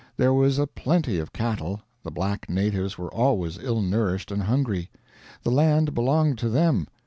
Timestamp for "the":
2.01-2.09, 5.43-5.51